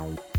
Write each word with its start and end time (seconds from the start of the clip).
I've 0.00 0.30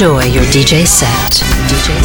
Enjoy 0.00 0.22
your 0.32 0.44
DJ 0.44 0.86
set. 0.86 1.42
DJ 1.68 1.99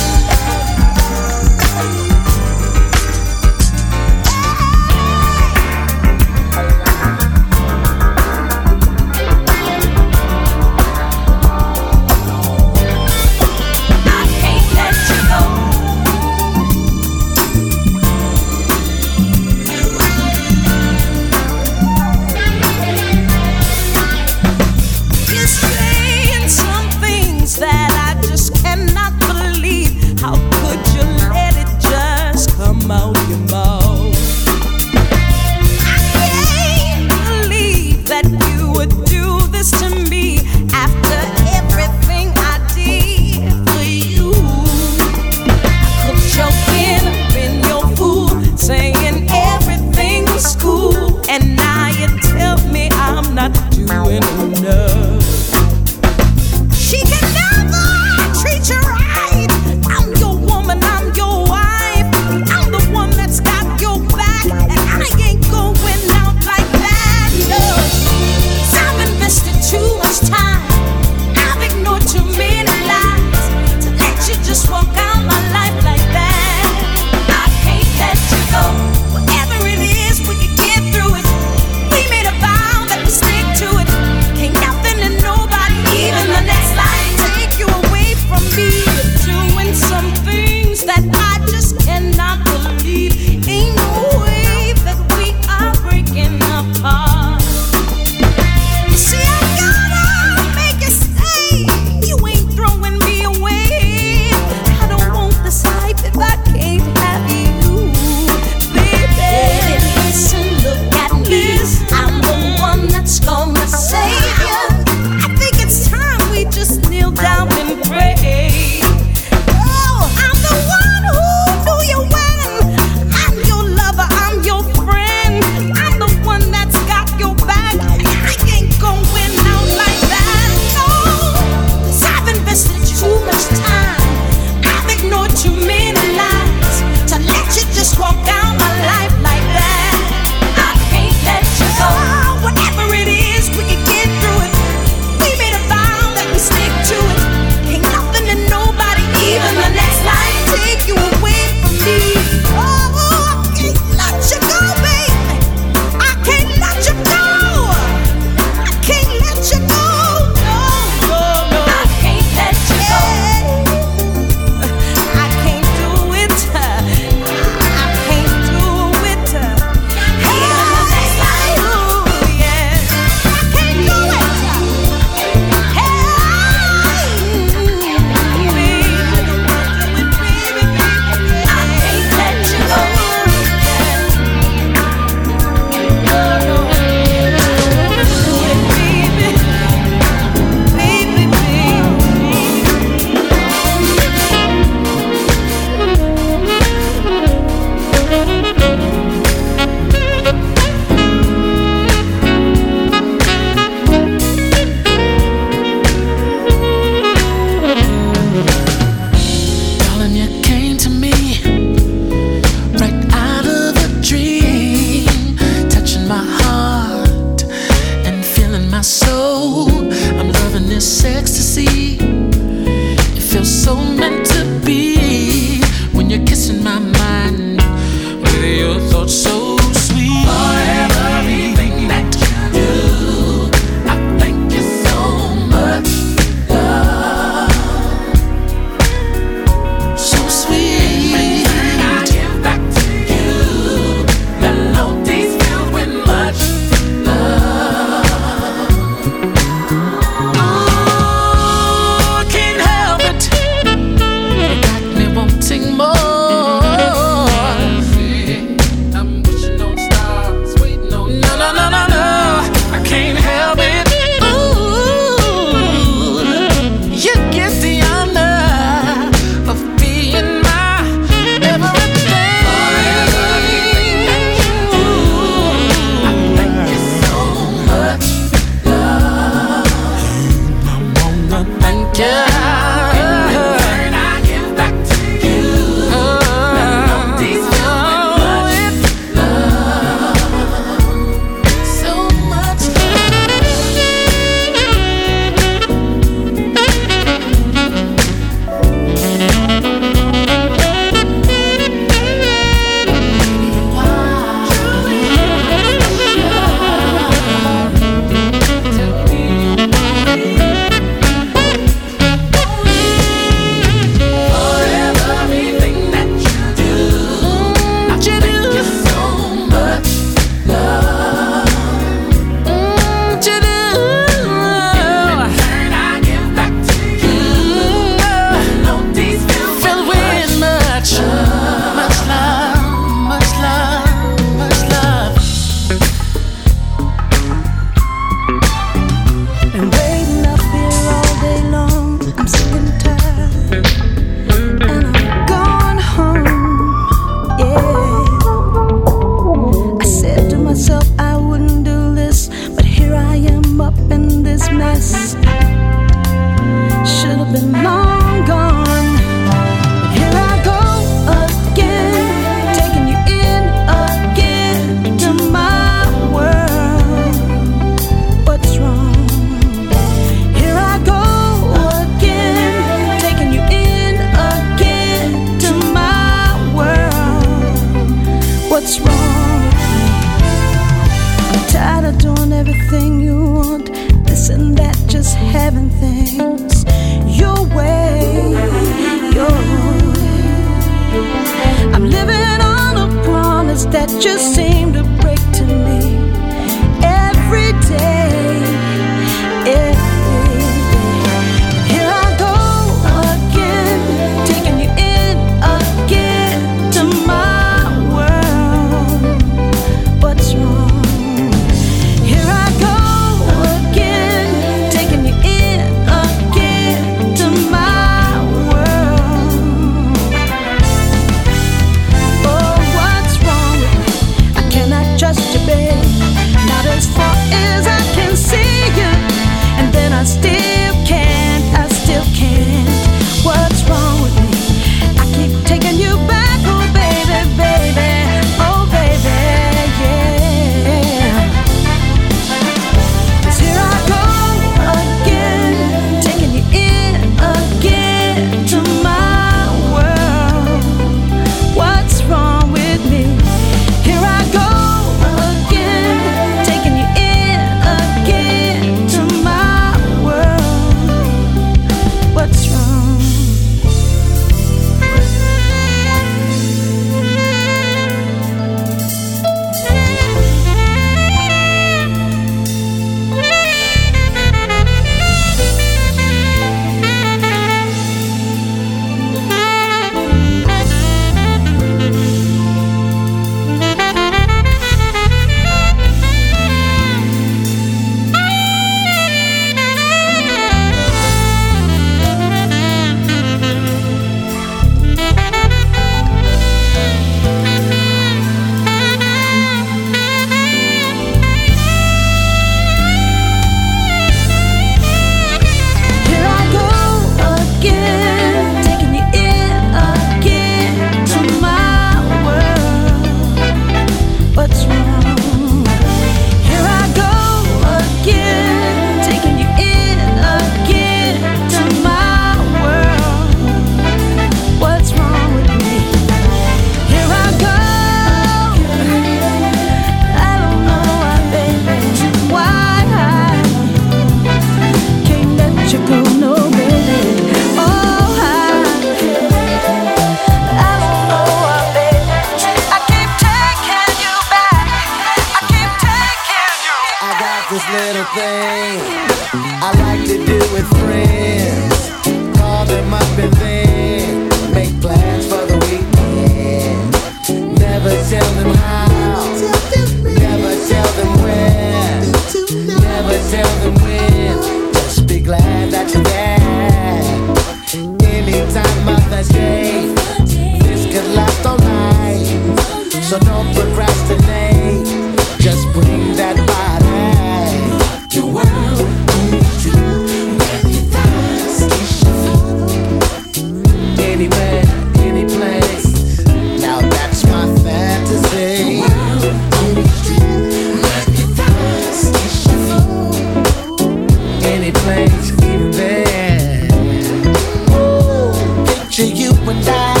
and 599.47 599.67
I, 599.67 600.00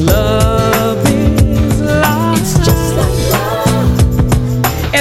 Love 0.00 1.06
is 1.06 1.80
lost. 1.80 2.40
It's 2.40 2.58
just 2.66 2.96
like 2.96 3.32
love. 3.32 4.94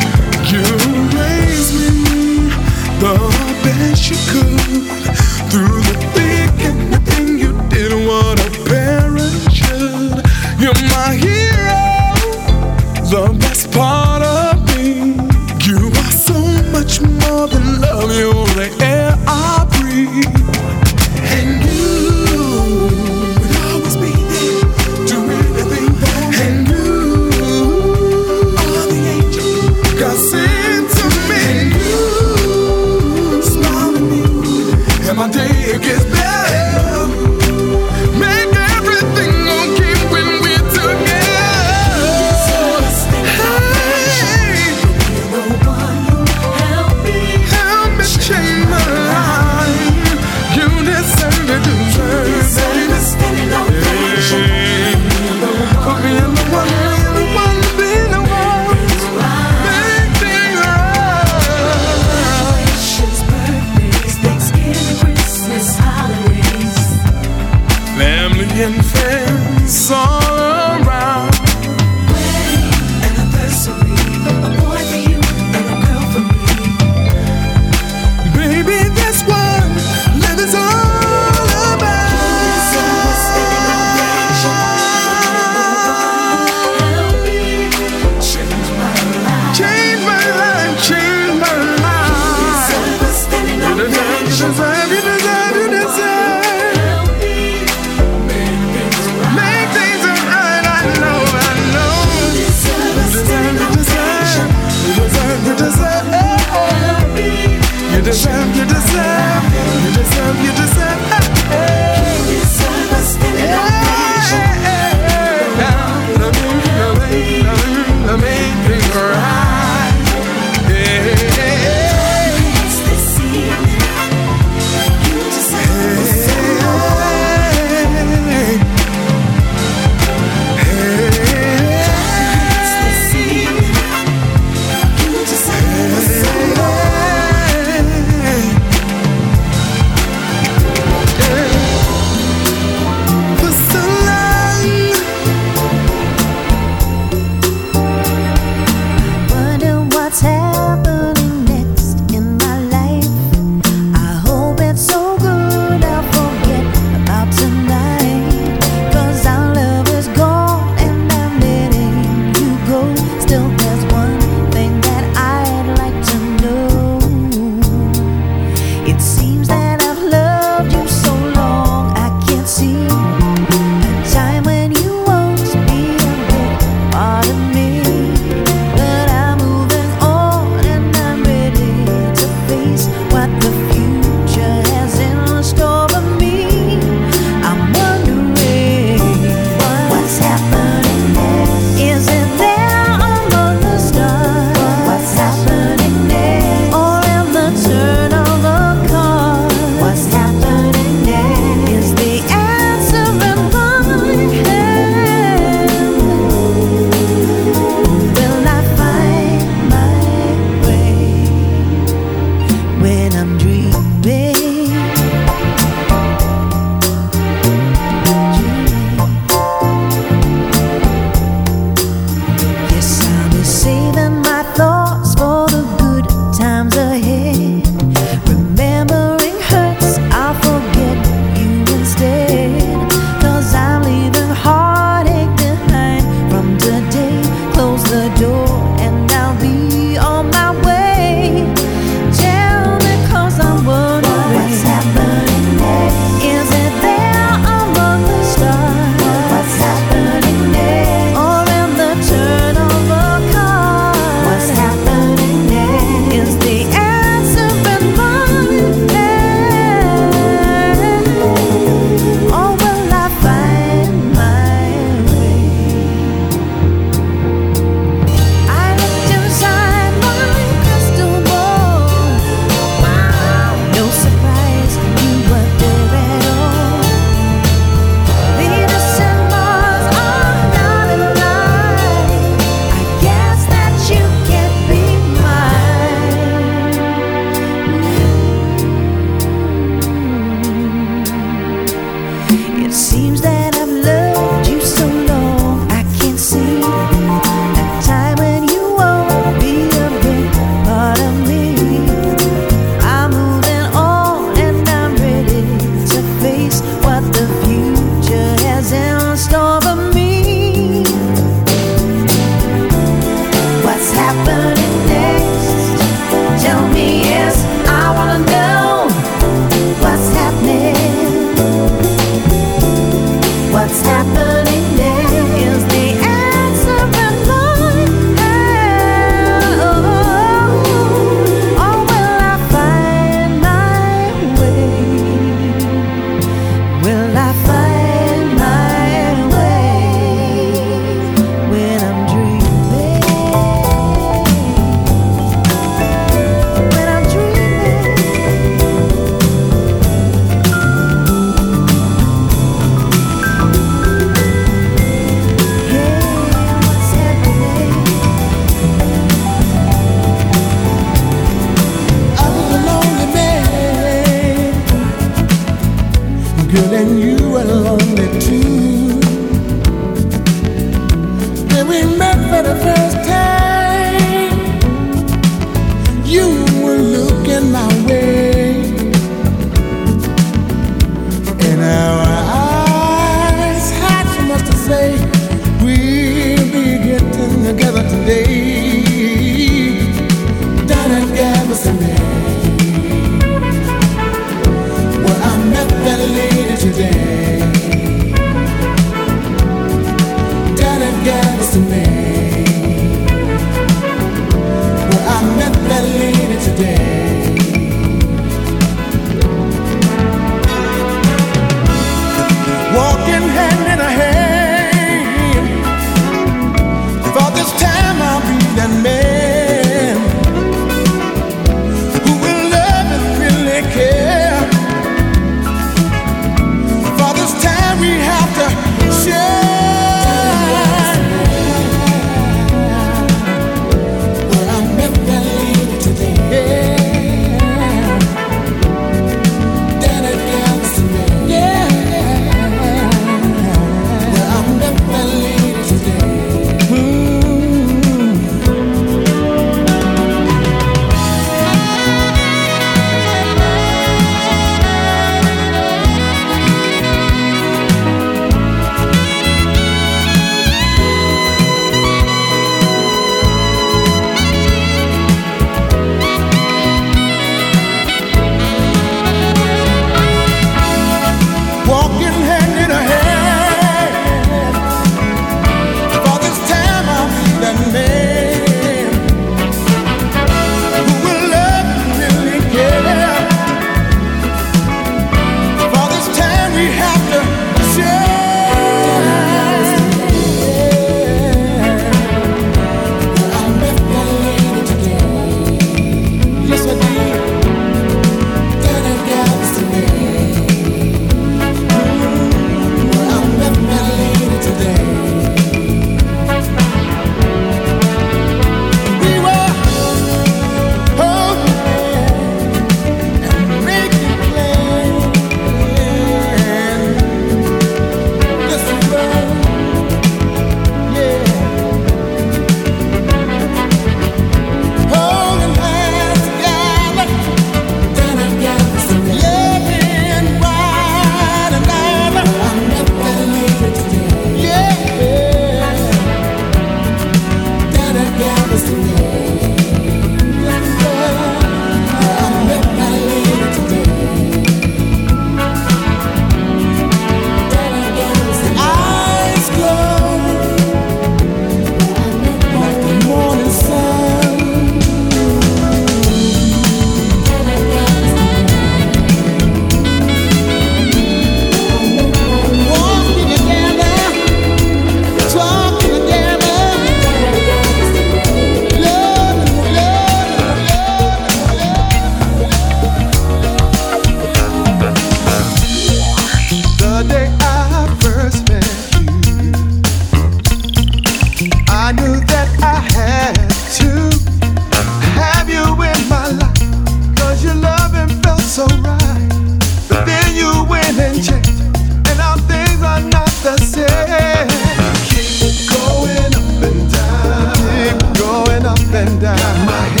And 598.93 599.21
down. 599.21 599.65
My 599.65 600.00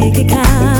Let's 0.00 0.16
make 0.16 0.77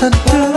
Yes, 0.00 0.49